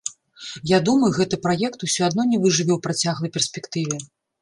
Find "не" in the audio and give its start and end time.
2.33-2.43